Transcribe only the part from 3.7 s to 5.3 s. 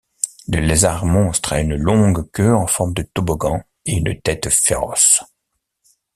et une tête féroce.